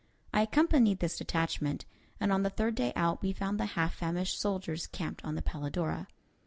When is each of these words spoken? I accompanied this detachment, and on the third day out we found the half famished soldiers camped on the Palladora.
I 0.33 0.41
accompanied 0.41 0.97
this 0.97 1.19
detachment, 1.19 1.85
and 2.19 2.31
on 2.33 2.41
the 2.41 2.49
third 2.49 2.73
day 2.73 2.91
out 2.95 3.21
we 3.21 3.33
found 3.33 3.59
the 3.59 3.67
half 3.77 3.93
famished 3.93 4.39
soldiers 4.41 4.87
camped 4.87 5.23
on 5.23 5.35
the 5.35 5.43
Palladora. 5.43 6.07